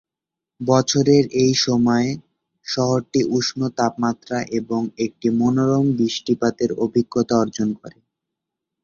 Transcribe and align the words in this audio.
বছরের 0.61 1.23
এই 1.43 1.53
সময়ে, 1.65 2.09
শহরটি 2.65 3.21
উষ্ণ 3.37 3.59
তাপমাত্রা 3.77 4.37
এবং 4.59 4.81
একটি 5.05 5.27
মনোরম 5.39 5.85
বৃষ্টিপাতের 5.97 6.71
অভিজ্ঞতা 6.85 7.33
অর্জন 7.37 7.69
করে। 7.81 7.99